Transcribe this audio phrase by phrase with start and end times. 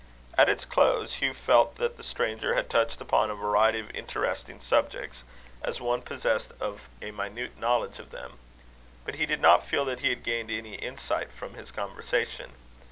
[0.35, 4.59] At its close, Hugh felt that the stranger had touched upon a variety of interesting
[4.59, 5.21] subjects,
[5.61, 8.39] as one possessed of a minute knowledge of them.
[9.05, 12.53] But he did not feel that he had gained any insight from his conversation.